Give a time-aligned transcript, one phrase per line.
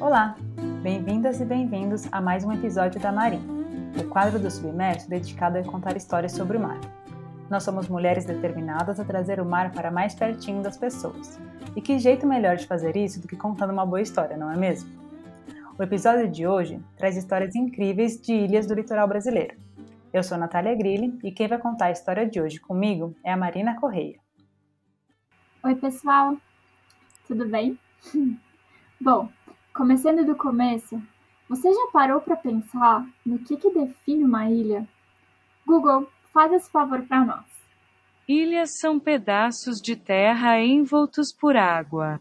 [0.00, 0.34] Olá,
[0.82, 3.42] bem-vindas e bem-vindos a mais um episódio da Marim,
[4.00, 6.80] o quadro do Submerso dedicado a contar histórias sobre o mar.
[7.50, 11.38] Nós somos mulheres determinadas a trazer o mar para mais pertinho das pessoas.
[11.76, 14.56] E que jeito melhor de fazer isso do que contando uma boa história, não é
[14.56, 14.90] mesmo?
[15.78, 19.54] O episódio de hoje traz histórias incríveis de ilhas do litoral brasileiro.
[20.14, 23.36] Eu sou Natália Grilli e quem vai contar a história de hoje comigo é a
[23.36, 24.18] Marina Correia.
[25.62, 26.38] Oi, pessoal!
[27.28, 27.78] Tudo bem?
[28.98, 29.30] Bom,
[29.80, 31.02] começando do começo,
[31.48, 34.86] você já parou para pensar no que, que define uma ilha?
[35.66, 37.46] Google, faz esse favor para nós.
[38.28, 42.20] Ilhas são pedaços de terra envoltos por água.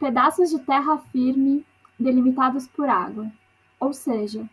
[0.00, 1.64] Pedaços de terra firme
[1.96, 3.30] delimitados por água,
[3.78, 4.44] ou seja,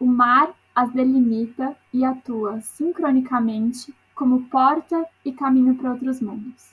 [0.00, 6.72] o mar as delimita e atua sincronicamente como porta e caminho para outros mundos.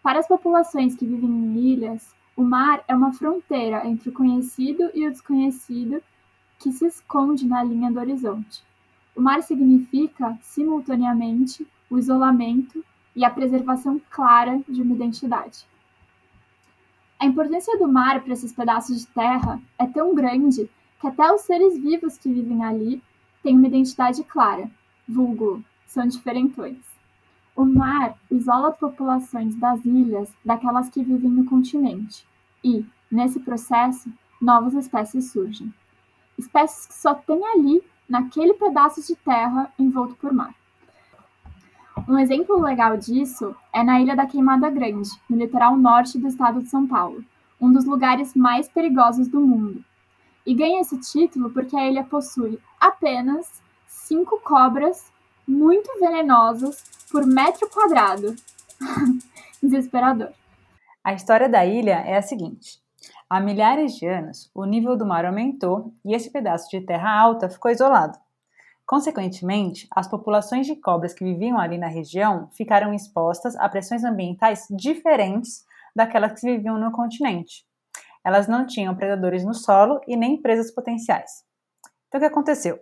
[0.00, 4.90] Para as populações que vivem em ilhas, o mar é uma fronteira entre o conhecido
[4.94, 6.02] e o desconhecido
[6.58, 8.64] que se esconde na linha do horizonte.
[9.14, 12.82] O mar significa, simultaneamente, o isolamento
[13.14, 15.66] e a preservação clara de uma identidade.
[17.18, 20.66] A importância do mar para esses pedaços de terra é tão grande
[20.98, 23.02] que até os seres vivos que vivem ali
[23.42, 24.70] têm uma identidade clara,
[25.06, 26.78] vulgo, são diferentões.
[27.54, 32.29] O mar isola as populações das ilhas daquelas que vivem no continente
[32.62, 35.72] e, nesse processo, novas espécies surgem.
[36.38, 40.54] Espécies que só tem ali, naquele pedaço de terra envolto por mar.
[42.08, 46.60] Um exemplo legal disso é na Ilha da Queimada Grande, no litoral norte do estado
[46.62, 47.24] de São Paulo,
[47.60, 49.84] um dos lugares mais perigosos do mundo.
[50.44, 55.12] E ganha esse título porque a ilha possui apenas cinco cobras
[55.46, 58.34] muito venenosas por metro quadrado.
[59.62, 60.32] Desesperador.
[61.10, 62.80] A história da ilha é a seguinte:
[63.28, 67.50] há milhares de anos, o nível do mar aumentou e esse pedaço de terra alta
[67.50, 68.16] ficou isolado.
[68.86, 74.68] Consequentemente, as populações de cobras que viviam ali na região ficaram expostas a pressões ambientais
[74.70, 75.64] diferentes
[75.96, 77.66] daquelas que viviam no continente.
[78.24, 81.44] Elas não tinham predadores no solo e nem presas potenciais.
[82.06, 82.78] Então, o que aconteceu?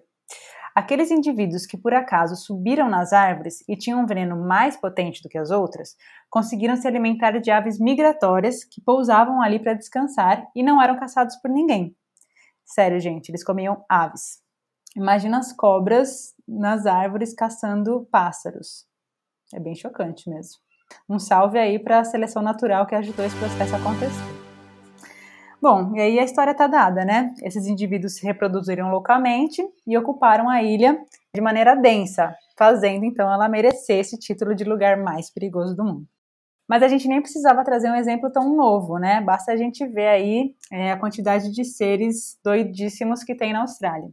[0.75, 5.29] Aqueles indivíduos que por acaso subiram nas árvores e tinham um veneno mais potente do
[5.29, 5.97] que as outras,
[6.31, 11.37] conseguiram se alimentar de aves migratórias que pousavam ali para descansar e não eram caçados
[11.37, 11.97] por ninguém.
[12.65, 14.43] Sério, gente, eles comiam aves.
[14.97, 18.87] Imagina as cobras nas árvores caçando pássaros.
[19.55, 20.61] É bem chocante mesmo.
[21.09, 24.38] Um salve aí para a seleção natural que ajudou esse processo a acontecer.
[25.61, 27.35] Bom, e aí a história está dada, né?
[27.43, 30.97] Esses indivíduos se reproduziram localmente e ocuparam a ilha
[31.35, 36.07] de maneira densa, fazendo então ela merecer esse título de lugar mais perigoso do mundo.
[36.69, 39.21] Mas a gente nem precisava trazer um exemplo tão novo, né?
[39.21, 44.11] Basta a gente ver aí é, a quantidade de seres doidíssimos que tem na Austrália.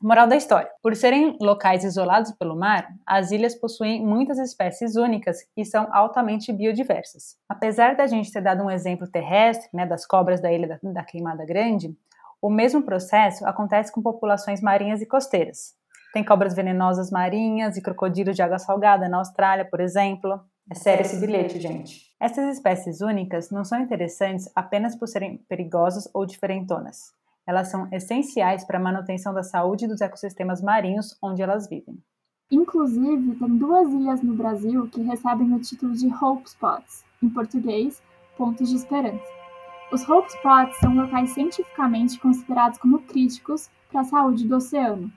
[0.00, 5.38] Moral da história: por serem locais isolados pelo mar, as ilhas possuem muitas espécies únicas
[5.56, 7.36] e são altamente biodiversas.
[7.48, 11.02] Apesar da gente ter dado um exemplo terrestre, né, das cobras da ilha da, da
[11.02, 11.96] Queimada Grande,
[12.40, 15.74] o mesmo processo acontece com populações marinhas e costeiras.
[16.12, 20.40] Tem cobras venenosas marinhas e crocodilos de água salgada na Austrália, por exemplo.
[20.70, 22.14] É sério esse bilhete, gente.
[22.20, 28.62] Essas espécies únicas não são interessantes apenas por serem perigosas ou diferentonas elas são essenciais
[28.62, 31.98] para a manutenção da saúde dos ecossistemas marinhos onde elas vivem.
[32.50, 38.02] Inclusive, tem duas ilhas no Brasil que recebem o título de Hope Spots, em português,
[38.36, 39.24] pontos de esperança.
[39.90, 45.10] Os Hope Spots são locais cientificamente considerados como críticos para a saúde do oceano.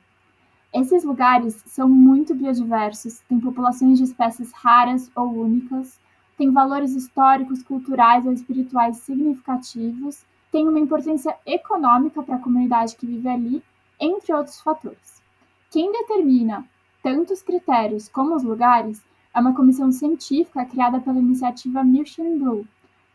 [0.73, 5.99] Esses lugares são muito biodiversos, têm populações de espécies raras ou únicas,
[6.37, 13.07] têm valores históricos, culturais ou espirituais significativos tem uma importância econômica para a comunidade que
[13.07, 13.63] vive ali,
[13.99, 15.21] entre outros fatores.
[15.69, 16.65] Quem determina
[17.01, 19.01] tanto os critérios como os lugares
[19.33, 22.67] é uma comissão científica criada pela iniciativa Mission Blue,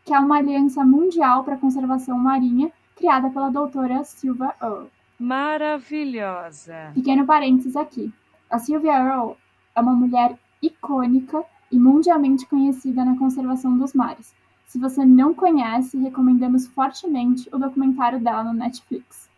[0.03, 4.89] que é uma aliança mundial para a conservação marinha criada pela doutora Sylvia Earle.
[5.19, 6.91] Maravilhosa!
[6.93, 8.11] Pequeno parênteses aqui.
[8.49, 9.35] A Sylvia Earle
[9.75, 14.33] é uma mulher icônica e mundialmente conhecida na conservação dos mares,
[14.67, 19.29] se você não conhece, recomendamos fortemente o documentário dela no Netflix.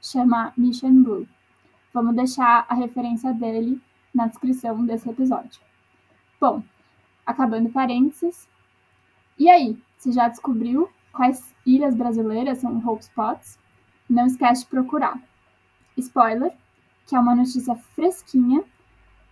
[0.00, 1.26] Chama Mission Blue.
[1.92, 3.80] Vamos deixar a referência dele
[4.14, 5.62] na descrição desse episódio.
[6.38, 6.62] Bom,
[7.24, 8.46] acabando parênteses.
[9.38, 13.58] E aí, você já descobriu quais ilhas brasileiras são Hope Spots?
[14.08, 15.18] Não esquece de procurar.
[15.96, 16.54] Spoiler,
[17.06, 18.62] que é uma notícia fresquinha,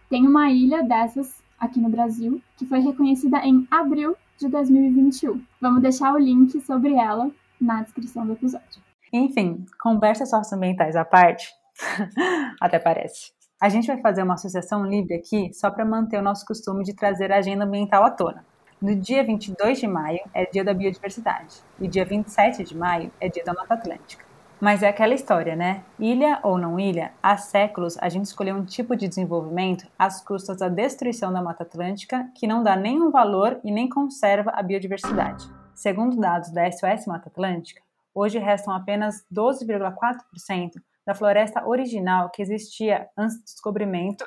[0.09, 5.41] tem uma ilha dessas aqui no Brasil que foi reconhecida em abril de 2021.
[5.61, 7.31] Vamos deixar o link sobre ela
[7.61, 8.83] na descrição do episódio.
[9.13, 11.49] Enfim, conversas socioambientais à parte,
[12.61, 13.33] até parece.
[13.61, 16.95] A gente vai fazer uma associação livre aqui só para manter o nosso costume de
[16.95, 18.45] trazer a agenda ambiental à tona.
[18.81, 23.29] No dia 22 de maio é dia da biodiversidade e dia 27 de maio é
[23.29, 24.25] dia da Mata Atlântica.
[24.63, 25.83] Mas é aquela história, né?
[25.99, 30.59] Ilha ou não ilha, há séculos a gente escolheu um tipo de desenvolvimento às custas
[30.59, 35.51] da destruição da Mata Atlântica que não dá nenhum valor e nem conserva a biodiversidade.
[35.75, 37.83] Segundo dados da SOS Mata Atlântica,
[38.15, 44.25] hoje restam apenas 12,4% da floresta original que existia antes do descobrimento,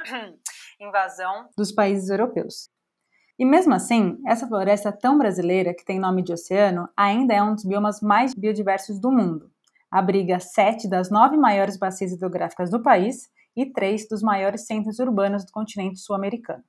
[0.80, 2.70] invasão dos países europeus.
[3.38, 7.54] E mesmo assim, essa floresta tão brasileira, que tem nome de oceano, ainda é um
[7.54, 9.52] dos biomas mais biodiversos do mundo.
[9.90, 15.44] Abriga sete das nove maiores bacias hidrográficas do país e três dos maiores centros urbanos
[15.44, 16.62] do continente sul-americano.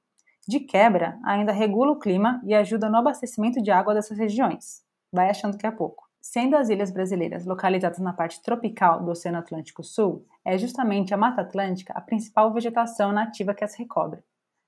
[0.47, 4.81] De quebra, ainda regula o clima e ajuda no abastecimento de água dessas regiões.
[5.11, 6.07] Vai achando que é pouco.
[6.21, 11.17] Sendo as ilhas brasileiras localizadas na parte tropical do Oceano Atlântico Sul, é justamente a
[11.17, 14.21] Mata Atlântica a principal vegetação nativa que as recobre.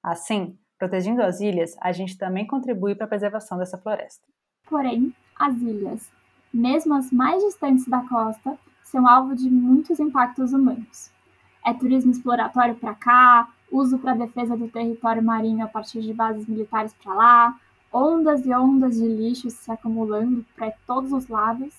[0.03, 4.25] Assim, Protegendo as ilhas, a gente também contribui para a preservação dessa floresta.
[4.67, 6.11] Porém, as ilhas,
[6.53, 11.11] mesmo as mais distantes da costa, são alvo de muitos impactos humanos.
[11.65, 16.47] É turismo exploratório para cá, uso para defesa do território marinho a partir de bases
[16.47, 17.59] militares para lá,
[17.91, 21.73] ondas e ondas de lixo se acumulando para todos os lados.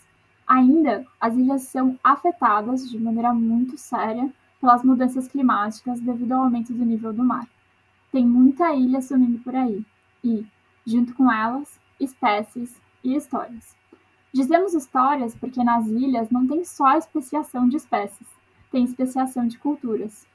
[0.46, 6.72] Ainda, as ilhas são afetadas de maneira muito séria pelas mudanças climáticas devido ao aumento
[6.72, 7.46] do nível do mar.
[8.10, 9.84] Tem muita ilha sumindo por aí,
[10.22, 10.46] e,
[10.86, 13.81] junto com elas, espécies e histórias.
[14.32, 18.26] Dizemos histórias porque nas ilhas não tem só especiação de espécies,
[18.70, 20.26] tem especiação de culturas.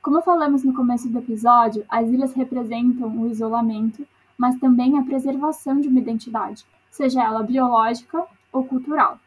[0.00, 4.06] Como falamos no começo do episódio, as ilhas representam o isolamento,
[4.38, 9.20] mas também a preservação de uma identidade, seja ela biológica ou cultural.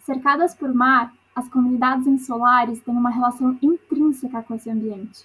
[0.00, 5.24] Cercadas por mar, as comunidades insulares têm uma relação intrínseca com esse ambiente.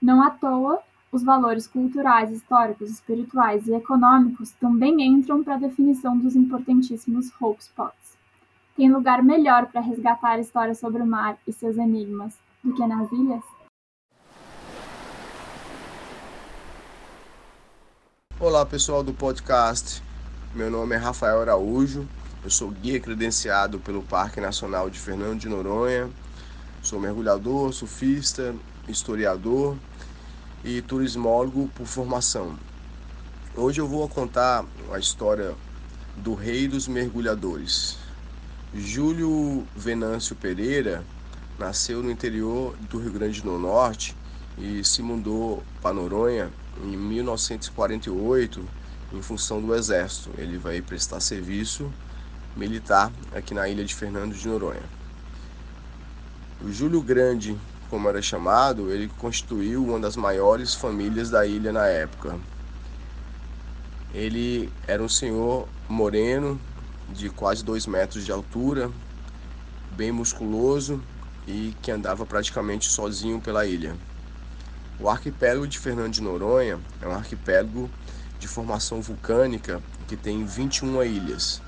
[0.00, 0.80] Não à toa,
[1.12, 7.62] os valores culturais, históricos, espirituais e econômicos também entram para a definição dos importantíssimos hope
[7.62, 8.16] spots.
[8.76, 12.86] Tem lugar melhor para resgatar a história sobre o mar e seus enigmas do que
[12.86, 13.42] nas ilhas?
[18.38, 20.02] Olá pessoal do podcast,
[20.54, 22.06] meu nome é Rafael Araújo,
[22.44, 26.10] eu sou guia credenciado pelo Parque Nacional de Fernando de Noronha,
[26.82, 28.54] sou mergulhador, surfista,
[28.86, 29.76] historiador
[30.66, 32.58] e turismólogo por formação.
[33.54, 35.54] Hoje eu vou contar a história
[36.16, 37.96] do rei dos mergulhadores.
[38.74, 41.04] Júlio Venâncio Pereira
[41.56, 44.16] nasceu no interior do Rio Grande do Norte
[44.58, 46.50] e se mudou para Noronha
[46.82, 48.60] em 1948
[49.12, 50.30] em função do exército.
[50.36, 51.88] Ele vai prestar serviço
[52.56, 54.82] militar aqui na ilha de Fernando de Noronha.
[56.60, 57.56] O Júlio Grande
[57.90, 62.38] como era chamado, ele constituiu uma das maiores famílias da ilha na época.
[64.14, 66.60] Ele era um senhor moreno,
[67.08, 68.90] de quase dois metros de altura,
[69.92, 71.02] bem musculoso
[71.46, 73.96] e que andava praticamente sozinho pela ilha.
[74.98, 77.90] O arquipélago de Fernando de Noronha é um arquipélago
[78.40, 81.60] de formação vulcânica que tem 21 ilhas.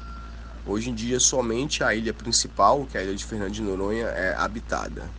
[0.67, 4.07] Hoje em dia, somente a ilha principal, que é a ilha de Fernando de Noronha,
[4.07, 5.11] é habitada.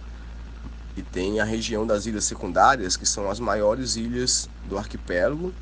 [1.00, 5.53] E tem a região das ilhas secundárias, que são as maiores ilhas do arquipélago,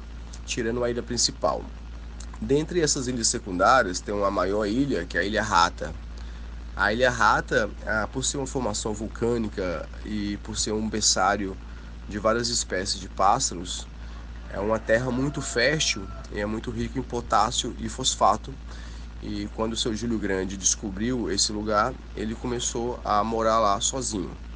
[0.48, 1.64] tirando a ilha principal.
[2.42, 5.94] Dentre essas ilhas secundárias, tem uma maior ilha, que é a Ilha Rata.
[6.76, 11.56] A Ilha Rata, ah, por ser uma formação vulcânica e por ser um berçário
[12.10, 13.88] de várias espécies de pássaros,
[14.52, 18.52] é uma terra muito fértil e é muito rica em potássio e fosfato.
[19.22, 24.47] E quando o seu Júlio Grande descobriu esse lugar, ele começou a morar lá sozinho.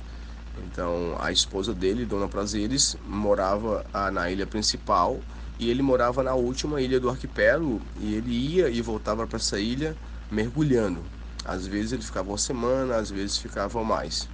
[0.57, 5.19] Então, a esposa dele, Dona Prazeres, morava ah, na ilha principal
[5.57, 9.59] e ele morava na última ilha do arquipélago e ele ia e voltava para essa
[9.59, 9.95] ilha
[10.29, 11.03] mergulhando.
[11.45, 14.27] Às vezes ele ficava uma semana, às vezes ficava mais.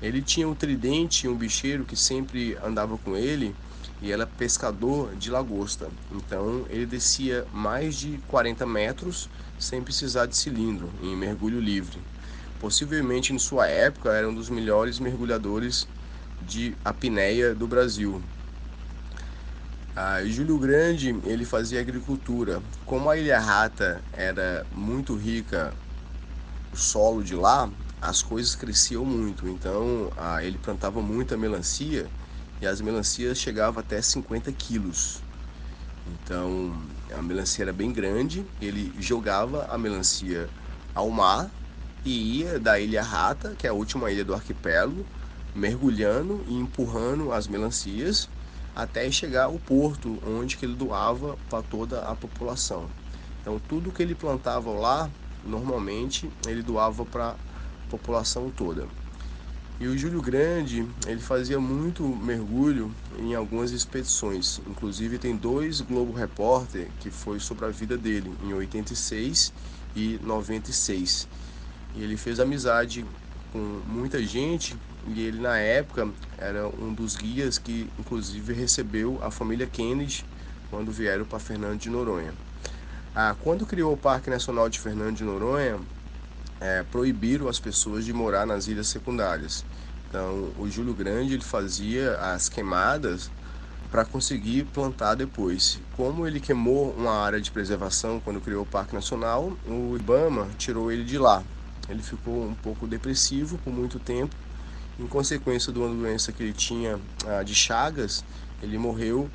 [0.00, 3.54] Ele tinha um tridente e um bicheiro que sempre andava com ele
[4.00, 5.88] e era pescador de lagosta.
[6.10, 9.28] Então ele descia mais de 40 metros
[9.58, 12.00] sem precisar de cilindro, em mergulho livre
[12.62, 15.88] possivelmente em sua época era um dos melhores mergulhadores
[16.40, 18.22] de apneia do Brasil.
[19.96, 22.62] Ah, Júlio Grande ele fazia agricultura.
[22.86, 25.74] Como a Ilha Rata era muito rica,
[26.72, 27.68] o solo de lá,
[28.00, 29.48] as coisas cresciam muito.
[29.48, 32.08] Então ah, ele plantava muita melancia
[32.60, 35.20] e as melancias chegavam até 50 quilos.
[36.06, 36.80] Então
[37.12, 38.46] a melancia era bem grande.
[38.60, 40.48] Ele jogava a melancia
[40.94, 41.50] ao mar
[42.04, 45.06] e ia da Ilha Rata, que é a última ilha do arquipélago,
[45.54, 48.28] mergulhando e empurrando as melancias
[48.74, 52.88] até chegar ao porto, onde ele doava para toda a população.
[53.40, 55.10] Então tudo que ele plantava lá,
[55.44, 57.36] normalmente ele doava para a
[57.90, 58.86] população toda.
[59.80, 64.60] E o Júlio Grande, ele fazia muito mergulho em algumas expedições.
[64.66, 69.52] Inclusive tem dois Globo Repórter que foi sobre a vida dele em 86
[69.96, 71.26] e 96.
[71.94, 73.04] E ele fez amizade
[73.52, 74.76] com muita gente
[75.08, 76.08] e ele na época
[76.38, 80.24] era um dos guias que inclusive recebeu a família Kennedy
[80.70, 82.32] quando vieram para Fernando de Noronha.
[83.14, 85.78] Ah, quando criou o Parque Nacional de Fernando de Noronha,
[86.58, 89.66] é, proibiram as pessoas de morar nas ilhas secundárias.
[90.08, 93.30] Então, o Júlio Grande ele fazia as queimadas
[93.90, 95.78] para conseguir plantar depois.
[95.94, 100.90] Como ele queimou uma área de preservação quando criou o Parque Nacional, o IBAMA tirou
[100.90, 101.42] ele de lá.
[101.92, 104.34] Ele ficou um pouco depressivo por muito tempo.
[104.98, 108.24] Em consequência de uma doença que ele tinha ah, de Chagas,
[108.60, 109.30] ele morreu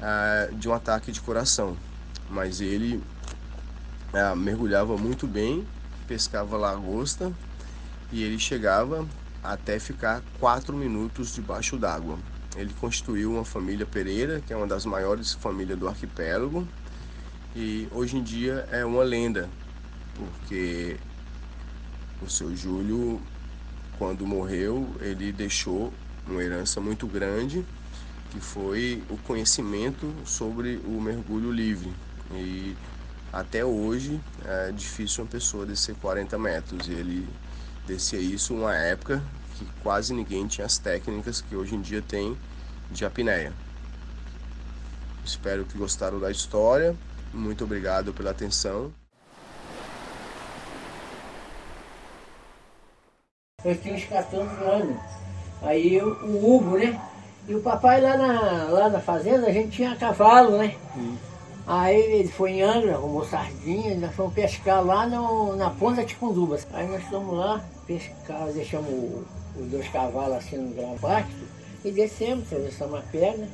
[0.00, 1.76] ah, de um ataque de coração
[2.28, 3.02] mas ele
[4.12, 5.66] é, mergulhava muito bem,
[6.06, 7.32] pescava lagosta
[8.12, 9.06] e ele chegava
[9.42, 12.18] até ficar quatro minutos debaixo d'água.
[12.56, 16.66] Ele constituiu uma família Pereira, que é uma das maiores famílias do arquipélago,
[17.54, 19.48] e hoje em dia é uma lenda,
[20.14, 20.96] porque
[22.22, 23.20] o seu Júlio,
[23.98, 25.92] quando morreu, ele deixou
[26.26, 27.64] uma herança muito grande,
[28.30, 31.92] que foi o conhecimento sobre o mergulho livre.
[32.32, 32.76] E
[33.32, 36.88] até hoje é difícil uma pessoa descer 40 metros.
[36.88, 37.28] E ele
[37.86, 39.22] descia isso uma época
[39.56, 42.36] que quase ninguém tinha as técnicas que hoje em dia tem
[42.90, 43.52] de apneia.
[45.24, 46.94] Espero que gostaram da história.
[47.32, 48.92] Muito obrigado pela atenção.
[53.66, 54.96] Eu tinha uns 14 anos.
[55.60, 57.00] Aí eu, o Hugo, né?
[57.48, 60.76] E o papai lá na, lá na fazenda, a gente tinha cavalo, né?
[60.96, 61.16] Hum.
[61.66, 66.14] Aí ele foi em Angra, arrumou sardinha, nós fomos pescar lá no, na ponta de
[66.14, 66.64] Cundubas.
[66.72, 69.24] Aí nós fomos lá pescar, deixamos
[69.58, 71.28] os dois cavalos assim no grão pasto
[71.84, 73.48] e descemos, atravessamos a perna,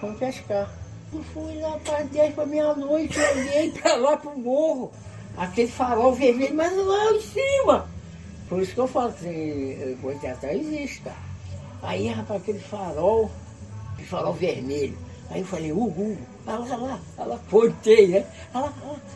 [0.00, 0.68] fomos pescar.
[1.12, 4.90] Eu fui lá para 10 para meia-noite, olhei para lá para o morro,
[5.36, 7.91] aquele farol vermelho, mas lá em cima.
[8.52, 11.16] Por isso que eu falo que Boitatá existe, cara.
[11.82, 13.30] Aí, rapaz, aquele farol,
[13.94, 14.98] aquele farol vermelho.
[15.30, 18.26] Aí eu falei, Hugo, Olha lá, olha lá, olha lá, pontei, né?
[18.52, 18.72] Olha lá,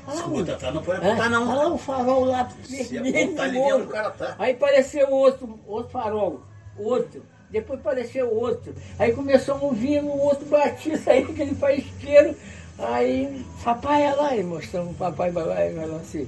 [0.07, 0.59] olha lá.
[0.59, 1.43] Tá, não pode apontar não.
[1.51, 4.37] Olha lá o farol lá, vermelho, o cara tá.
[4.39, 6.41] Aí apareceu outro, outro farol,
[6.79, 7.23] outro.
[7.51, 8.75] Depois apareceu outro.
[8.99, 12.35] Aí começou a ouvir o outro batia, saindo aquele faísqueiro.
[12.79, 16.27] Aí, papai, olha lá, e mostrando o papai, vai lá, vai lá assim.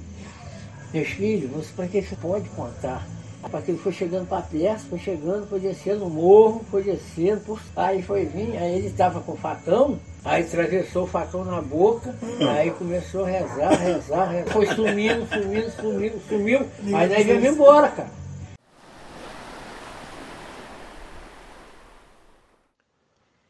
[0.93, 3.07] Meus filhos, para que você pode contar?
[3.51, 7.61] Porque ele foi chegando para perto, foi chegando, foi descendo o morro, foi descendo, por...
[7.77, 12.15] aí foi vir, aí ele estava com o facão, aí atravessou o facão na boca,
[12.57, 14.53] aí começou a rezar, rezar, rezar.
[14.53, 18.11] Foi sumindo, sumindo, sumindo, sumiu, aí nós viemos embora, cara.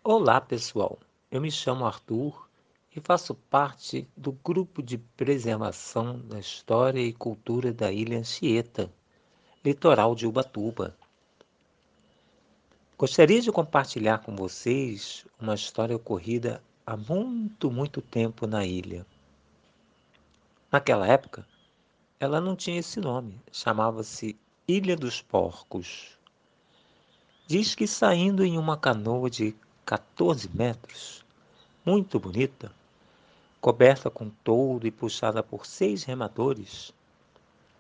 [0.03, 0.99] Olá pessoal,
[1.31, 2.48] eu me chamo Arthur
[2.99, 8.93] e faço parte do grupo de preservação da história e cultura da Ilha Anchieta
[9.65, 10.97] litoral de Ubatuba.
[12.99, 19.07] Gostaria de compartilhar com vocês uma história ocorrida há muito, muito tempo na ilha.
[20.71, 21.47] Naquela época,
[22.19, 24.37] ela não tinha esse nome, chamava-se
[24.67, 26.19] Ilha dos Porcos.
[27.47, 29.55] Diz que saindo em uma canoa de
[29.87, 31.25] 14 metros,
[31.87, 32.73] muito bonita,
[33.61, 36.93] coberta com toldo e puxada por seis remadores,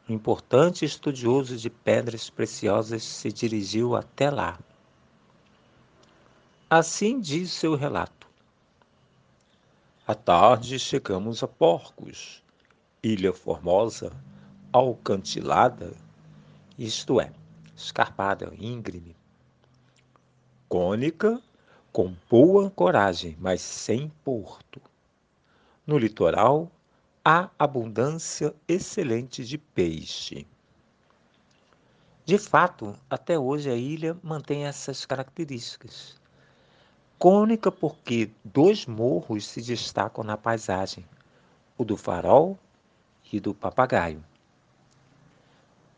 [0.09, 4.59] um importante estudioso de pedras preciosas se dirigiu até lá.
[6.69, 8.27] Assim diz seu relato.
[10.07, 12.43] À tarde chegamos a Porcos,
[13.03, 14.13] ilha formosa,
[14.73, 15.95] alcantilada,
[16.79, 17.33] isto é,
[17.77, 19.15] escarpada, íngreme,
[20.69, 21.43] cônica,
[21.93, 24.81] com boa coragem, mas sem porto.
[25.89, 26.71] No litoral,
[27.25, 30.47] há abundância excelente de peixe.
[32.27, 36.21] De fato, até hoje a ilha mantém essas características.
[37.19, 41.07] Cônica porque dois morros se destacam na paisagem,
[41.79, 42.59] o do farol
[43.33, 44.23] e do papagaio.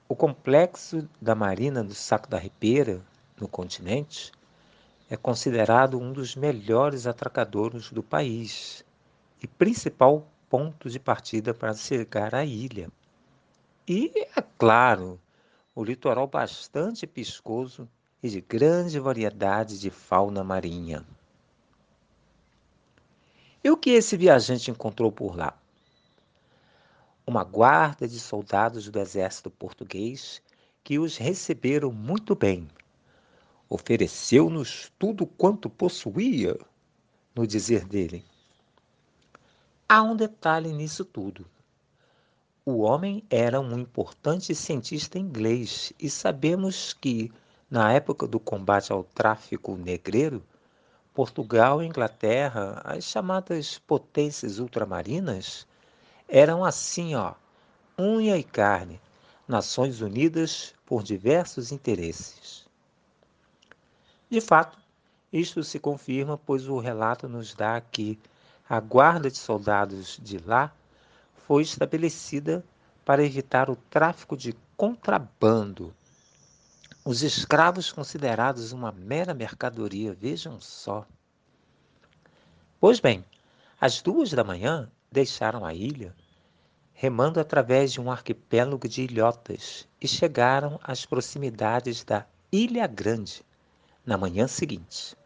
[0.08, 3.02] O complexo da Marina do Saco da Ribeira,
[3.40, 4.30] no continente,
[5.10, 8.84] é considerado um dos melhores atracadores do país
[9.42, 12.90] e principal ponto de partida para chegar à ilha.
[13.86, 15.20] E, é claro,
[15.74, 17.88] o litoral bastante piscoso
[18.22, 21.04] e de grande variedade de fauna marinha.
[23.62, 25.56] E o que esse viajante encontrou por lá?
[27.26, 30.42] Uma guarda de soldados do exército português
[30.82, 32.68] que os receberam muito bem.
[33.68, 36.58] Ofereceu-nos tudo quanto possuía,
[37.34, 38.24] no dizer dele.
[39.92, 41.44] Há um detalhe nisso tudo.
[42.64, 47.32] O homem era um importante cientista inglês e sabemos que,
[47.68, 50.44] na época do combate ao tráfico negreiro,
[51.12, 55.66] Portugal e Inglaterra, as chamadas potências ultramarinas,
[56.28, 57.34] eram assim, ó,
[57.98, 59.00] unha e carne,
[59.48, 62.64] nações unidas por diversos interesses.
[64.30, 64.78] De fato,
[65.32, 68.16] isto se confirma, pois o relato nos dá que
[68.70, 70.72] a guarda de soldados de lá
[71.34, 72.64] foi estabelecida
[73.04, 75.92] para evitar o tráfico de contrabando
[77.04, 81.04] os escravos considerados uma mera mercadoria, vejam só.
[82.78, 83.24] Pois bem,
[83.80, 86.14] às duas da manhã deixaram a ilha,
[86.94, 93.42] remando através de um arquipélago de ilhotas e chegaram às proximidades da Ilha Grande
[94.06, 95.16] na manhã seguinte.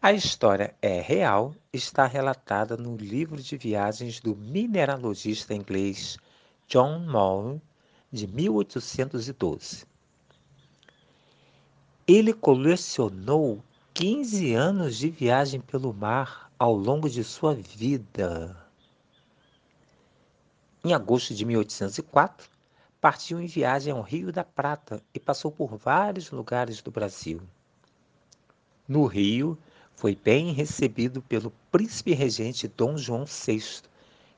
[0.00, 6.16] A história é real, está relatada no livro de viagens do mineralogista inglês
[6.68, 7.60] John Moore
[8.12, 9.84] de 1812.
[12.06, 13.60] Ele colecionou
[13.92, 18.56] 15 anos de viagem pelo mar ao longo de sua vida.
[20.84, 22.48] Em agosto de 1804,
[23.00, 27.42] partiu em viagem ao Rio da Prata e passou por vários lugares do Brasil.
[28.86, 29.58] No Rio,
[29.98, 33.82] foi bem recebido pelo príncipe regente Dom João VI,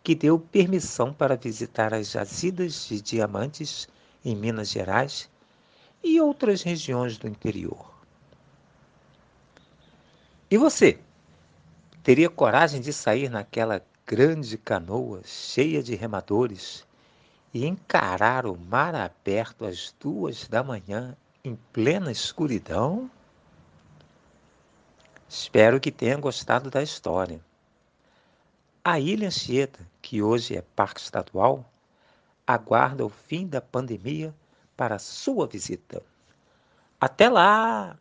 [0.02, 3.86] que deu permissão para visitar as jazidas de diamantes
[4.24, 5.28] em Minas Gerais
[6.02, 7.92] e outras regiões do interior.
[10.50, 10.98] E você?
[12.02, 16.86] Teria coragem de sair naquela grande canoa cheia de remadores
[17.52, 23.10] e encarar o mar aberto às duas da manhã em plena escuridão?
[25.30, 27.40] Espero que tenha gostado da história.
[28.84, 31.64] A Ilha Anchieta, que hoje é parque estadual,
[32.44, 34.34] aguarda o fim da pandemia
[34.76, 36.02] para sua visita.
[37.00, 37.96] Até lá!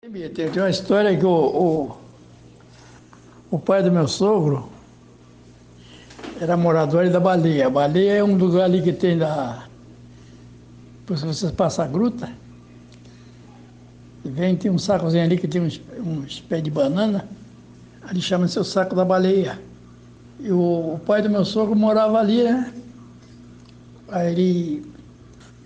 [0.00, 1.98] Tem uma história que o, o,
[3.50, 4.72] o pai do meu sogro
[6.40, 7.66] era morador da Baleia.
[7.66, 9.67] A Baleia é um lugar ali que tem da.
[11.08, 12.28] Depois que vocês passam a gruta,
[14.22, 17.26] vem, tem um sacozinho ali que tem uns, uns pés de banana,
[18.02, 19.58] ali chama-se o saco da baleia.
[20.38, 22.74] E o, o, pai do meu sogro morava ali, né?
[24.08, 24.92] Aí ele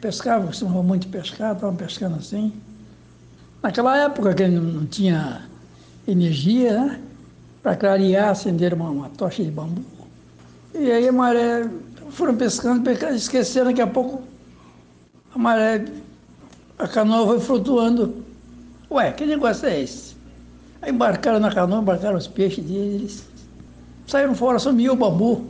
[0.00, 2.52] pescava, costumava muito pescar, estava pescando assim.
[3.60, 5.42] Naquela época que não, não tinha
[6.06, 7.00] energia, né?
[7.64, 9.82] Para clarear, acender uma, uma tocha de bambu.
[10.72, 11.68] E aí a maré,
[12.10, 14.30] foram pescando, pescando, esqueceram, daqui a pouco
[15.34, 15.84] a maré,
[16.78, 18.22] a canoa foi flutuando
[18.92, 20.14] Ué, que negócio é esse?
[20.82, 23.26] Aí embarcaram na canoa, embarcaram os peixes deles,
[24.06, 25.46] saíram fora, sumiu o bambu.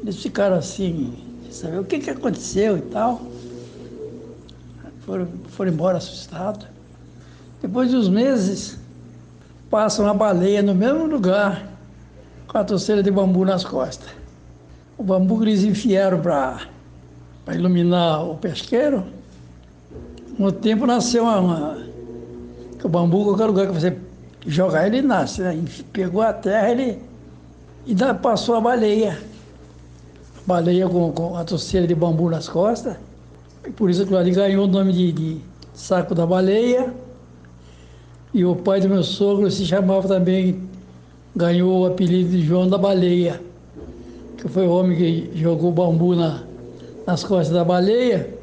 [0.00, 1.12] Eles ficaram assim,
[1.50, 3.20] saber o que, que aconteceu e tal.
[5.04, 6.66] Foram, foram embora assustados.
[7.60, 8.78] Depois de uns meses,
[9.68, 11.68] passa uma baleia no mesmo lugar,
[12.48, 14.08] com a torceira de bambu nas costas.
[14.96, 16.62] O bambu eles enfiaram para
[17.54, 19.04] iluminar o pesqueiro,
[20.38, 21.78] no tempo nasceu uma, uma
[22.82, 23.96] o bambu, qualquer lugar que você
[24.46, 25.42] jogar, ele nasce.
[25.42, 25.62] Né?
[25.92, 26.98] Pegou a terra, ele
[27.86, 29.18] ainda passou a baleia.
[30.38, 32.96] A baleia com, com a torceira de bambu nas costas.
[33.66, 35.40] E por isso que ali ganhou o nome de, de
[35.74, 36.92] saco da baleia.
[38.32, 40.62] E o pai do meu sogro se chamava também,
[41.34, 43.40] ganhou o apelido de João da Baleia,
[44.36, 46.40] que foi o homem que jogou bambu na,
[47.10, 48.38] nas costas da baleia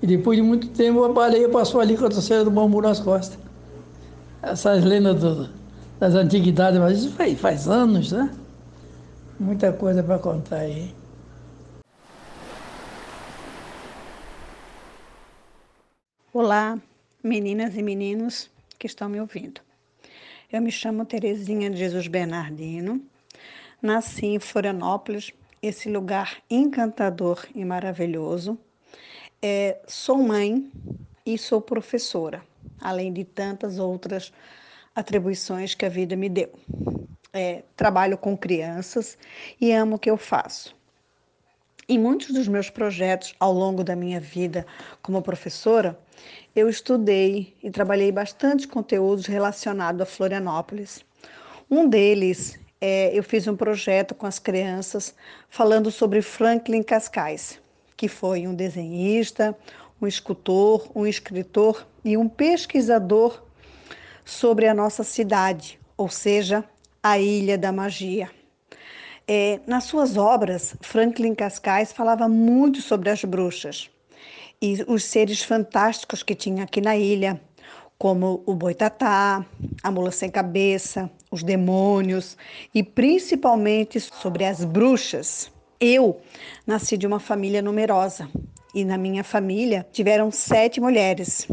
[0.00, 3.00] e depois de muito tempo a baleia passou ali com a torceira do bambu nas
[3.00, 3.36] costas.
[4.40, 5.50] Essas lendas do,
[5.98, 8.32] das antiguidades, mas isso faz, faz anos, né?
[9.40, 10.94] Muita coisa para contar aí.
[16.32, 16.78] Olá,
[17.20, 18.48] meninas e meninos
[18.78, 19.60] que estão me ouvindo.
[20.52, 23.02] Eu me chamo Terezinha Jesus Bernardino,
[23.82, 25.32] nasci em Florianópolis,
[25.66, 28.58] esse lugar encantador e maravilhoso,
[29.42, 30.70] é, sou mãe
[31.24, 32.42] e sou professora,
[32.80, 34.32] além de tantas outras
[34.94, 36.50] atribuições que a vida me deu.
[37.36, 39.18] é, trabalho com crianças
[39.60, 40.74] e amo o que eu faço.
[41.88, 44.66] Em muitos dos meus projetos ao longo da minha vida
[45.02, 45.98] como professora,
[46.54, 51.04] eu estudei e trabalhei bastante conteúdos relacionados a Florianópolis.
[51.70, 55.14] Um deles, é, eu fiz um projeto com as crianças
[55.48, 57.60] falando sobre Franklin Cascais,
[57.96, 59.56] que foi um desenhista,
[60.00, 63.42] um escultor, um escritor e um pesquisador
[64.24, 66.64] sobre a nossa cidade, ou seja,
[67.02, 68.30] a Ilha da Magia.
[69.28, 73.90] É, nas suas obras, Franklin Cascais falava muito sobre as bruxas
[74.62, 77.40] e os seres fantásticos que tinha aqui na ilha,
[77.98, 79.44] como o boitatá,
[79.82, 82.36] a mula sem cabeça, os demônios
[82.74, 85.50] e principalmente sobre as bruxas.
[85.80, 86.20] Eu
[86.66, 88.28] nasci de uma família numerosa
[88.74, 91.46] e na minha família tiveram sete mulheres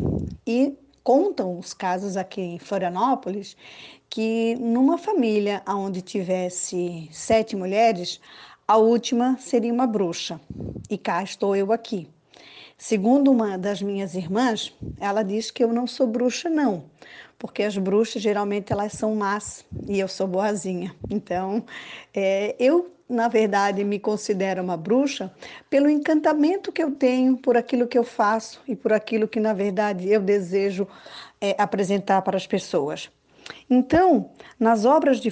[0.45, 3.57] e contam os casos aqui em Florianópolis
[4.09, 8.21] que numa família onde tivesse sete mulheres,
[8.67, 10.39] a última seria uma bruxa.
[10.89, 12.07] E cá estou eu aqui.
[12.77, 16.85] Segundo uma das minhas irmãs, ela diz que eu não sou bruxa, não,
[17.37, 20.93] porque as bruxas geralmente elas são más e eu sou boazinha.
[21.09, 21.63] Então,
[22.13, 25.31] é, eu na verdade me considero uma bruxa
[25.69, 29.53] pelo encantamento que eu tenho por aquilo que eu faço e por aquilo que na
[29.53, 30.87] verdade eu desejo
[31.39, 33.09] é, apresentar para as pessoas.
[33.69, 35.29] Então, nas obras de,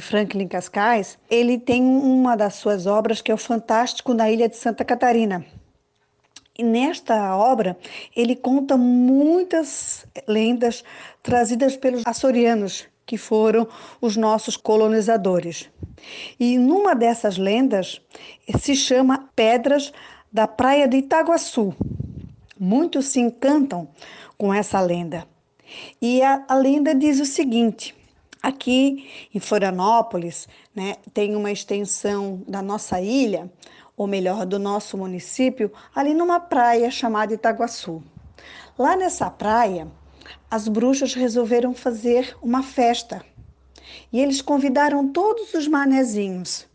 [0.00, 4.56] Franklin Cascais, ele tem uma das suas obras que é o Fantástico na Ilha de
[4.56, 5.44] Santa Catarina.
[6.62, 7.76] Nesta obra,
[8.14, 10.84] ele conta muitas lendas
[11.22, 13.66] trazidas pelos açorianos, que foram
[14.00, 15.68] os nossos colonizadores.
[16.38, 18.00] E numa dessas lendas
[18.58, 19.92] se chama Pedras
[20.32, 21.74] da Praia de Itaguaçu.
[22.58, 23.88] Muitos se encantam
[24.38, 25.26] com essa lenda.
[26.00, 27.94] E a, a lenda diz o seguinte:
[28.42, 33.50] aqui em Florianópolis, né, tem uma extensão da nossa ilha
[34.00, 38.02] ou melhor, do nosso município, ali numa praia chamada Itaguaçu.
[38.78, 39.88] Lá nessa praia,
[40.50, 43.22] as bruxas resolveram fazer uma festa.
[44.10, 46.66] E eles convidaram todos os manezinhos.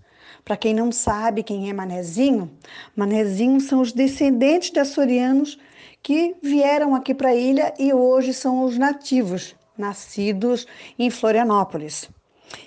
[0.43, 2.47] Para quem não sabe quem é manezinho,
[2.95, 5.57] manezinhos são os descendentes de açorianos
[6.03, 10.67] que vieram aqui para a ilha e hoje são os nativos, nascidos
[10.99, 12.07] em Florianópolis.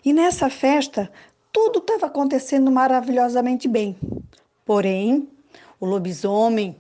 [0.04, 1.08] E nessa festa,
[1.52, 3.96] tudo estava acontecendo maravilhosamente bem.
[4.68, 5.26] Porém,
[5.80, 6.76] o lobisomem,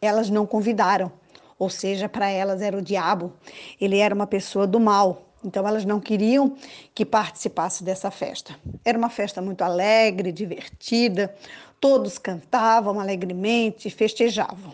[0.00, 1.12] elas não convidaram,
[1.58, 3.30] ou seja, para elas era o diabo,
[3.78, 5.22] ele era uma pessoa do mal.
[5.44, 6.56] Então elas não queriam
[6.94, 8.58] que participasse dessa festa.
[8.82, 11.36] Era uma festa muito alegre, divertida,
[11.78, 14.72] todos cantavam alegremente, festejavam.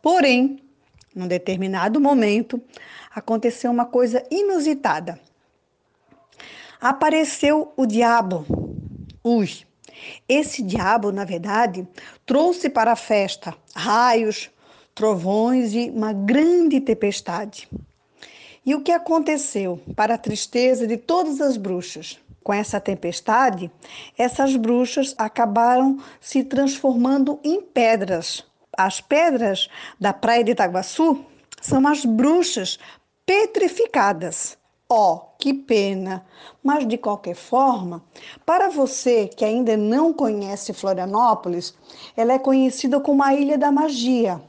[0.00, 0.62] Porém,
[1.12, 2.62] num determinado momento,
[3.12, 5.18] aconteceu uma coisa inusitada.
[6.80, 8.46] Apareceu o diabo.
[9.24, 9.66] Ui,
[10.28, 11.86] esse diabo, na verdade,
[12.24, 14.50] trouxe para a festa raios,
[14.94, 17.68] trovões e uma grande tempestade.
[18.64, 22.18] E o que aconteceu para a tristeza de todas as bruxas?
[22.42, 23.70] Com essa tempestade,
[24.16, 28.44] essas bruxas acabaram se transformando em pedras.
[28.76, 29.68] As pedras
[30.00, 31.24] da praia de Itaguaçu
[31.60, 32.78] são as bruxas
[33.24, 34.56] petrificadas.
[34.88, 36.24] Oh, que pena!
[36.62, 38.04] Mas de qualquer forma,
[38.44, 41.74] para você que ainda não conhece Florianópolis,
[42.16, 44.40] ela é conhecida como a Ilha da Magia,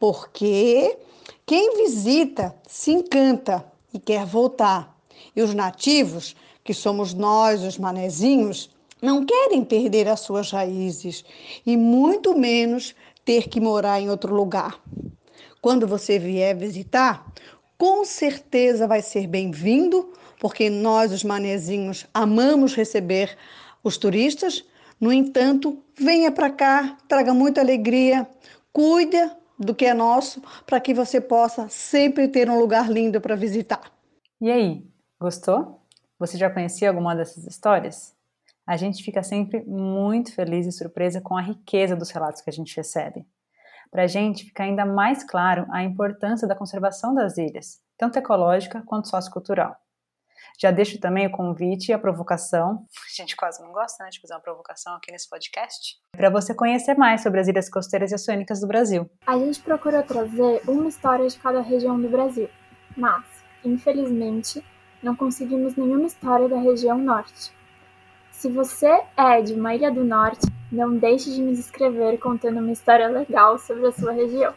[0.00, 0.96] porque
[1.44, 4.96] quem visita se encanta e quer voltar.
[5.36, 8.70] E os nativos, que somos nós, os manezinhos,
[9.02, 11.26] não querem perder as suas raízes
[11.66, 14.80] e muito menos ter que morar em outro lugar.
[15.60, 17.30] Quando você vier visitar,
[17.76, 23.36] com certeza vai ser bem-vindo, porque nós, os manezinhos, amamos receber
[23.82, 24.64] os turistas.
[25.00, 28.26] No entanto, venha para cá, traga muita alegria,
[28.72, 33.36] cuida do que é nosso, para que você possa sempre ter um lugar lindo para
[33.36, 33.92] visitar.
[34.40, 34.86] E aí,
[35.20, 35.80] gostou?
[36.18, 38.14] Você já conhecia alguma dessas histórias?
[38.66, 42.52] A gente fica sempre muito feliz e surpresa com a riqueza dos relatos que a
[42.52, 43.26] gente recebe
[43.94, 48.82] para a gente ficar ainda mais claro a importância da conservação das ilhas, tanto ecológica
[48.84, 49.76] quanto sociocultural.
[50.58, 54.20] Já deixo também o convite e a provocação, a gente quase não gosta né, de
[54.20, 58.16] fazer uma provocação aqui nesse podcast, para você conhecer mais sobre as ilhas costeiras e
[58.16, 59.08] oceânicas do Brasil.
[59.24, 62.50] A gente procura trazer uma história de cada região do Brasil,
[62.96, 63.24] mas,
[63.64, 64.60] infelizmente,
[65.00, 67.52] não conseguimos nenhuma história da região norte.
[68.34, 72.72] Se você é de uma ilha do norte, não deixe de nos escrever contando uma
[72.72, 74.52] história legal sobre a sua região.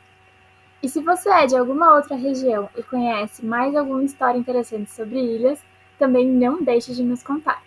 [0.84, 5.20] E se você é de alguma outra região e conhece mais alguma história interessante sobre
[5.20, 5.64] ilhas,
[5.98, 7.64] também não deixe de nos contar.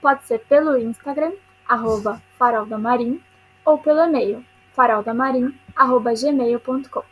[0.00, 1.32] pode ser pelo Instagram,
[1.66, 3.20] arroba faroldamarim,
[3.64, 7.02] ou pelo e-mail, faroldamarim.gmail.com.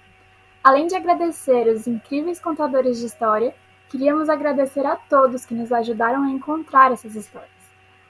[0.63, 3.53] Além de agradecer os incríveis contadores de história,
[3.89, 7.62] queríamos agradecer a todos que nos ajudaram a encontrar essas histórias.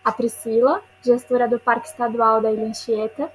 [0.05, 3.33] A Priscila, gestora do Parque Estadual da Ilha Anchieta,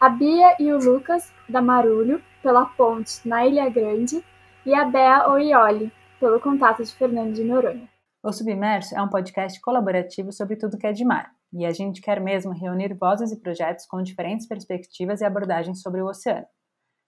[0.00, 4.24] a Bia e o Lucas, da Marulho, pela ponte na Ilha Grande,
[4.66, 7.88] e a Bea Oioli, pelo contato de Fernando de Noronha.
[8.20, 12.00] O Submerso é um podcast colaborativo sobre tudo que é de mar, e a gente
[12.00, 16.46] quer mesmo reunir vozes e projetos com diferentes perspectivas e abordagens sobre o oceano.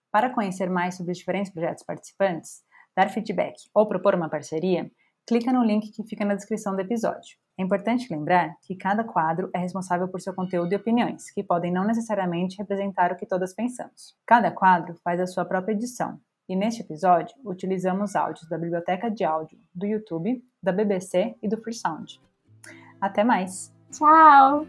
[0.09, 2.61] Para conhecer mais sobre os diferentes projetos participantes,
[2.95, 4.89] dar feedback ou propor uma parceria,
[5.27, 7.37] clica no link que fica na descrição do episódio.
[7.61, 11.71] É importante lembrar que cada quadro é responsável por seu conteúdo e opiniões, que podem
[11.71, 14.17] não necessariamente representar o que todas pensamos.
[14.25, 16.19] Cada quadro faz a sua própria edição,
[16.49, 21.55] e neste episódio utilizamos áudios da biblioteca de áudio do YouTube, da BBC e do
[21.61, 22.19] Freesound.
[22.99, 23.71] Até mais!
[23.91, 24.65] Tchau!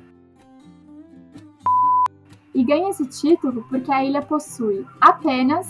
[2.55, 5.66] E ganha esse título porque a ilha possui apenas.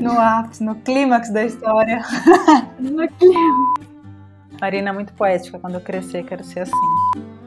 [0.00, 2.02] No ápice, no clímax da história.
[2.78, 3.90] no clímax.
[4.60, 5.58] Marina é muito poética.
[5.58, 7.39] Quando eu crescer, quero ser assim.